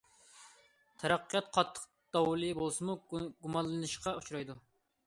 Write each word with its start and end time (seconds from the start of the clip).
تەرەققىيات 1.03 1.51
قاتتىق 1.57 1.85
داۋلى 2.17 2.51
بولسىمۇ 2.63 2.99
گۇمانلىنىشقا 3.15 4.17
ئۇچرايدۇ. 4.23 4.61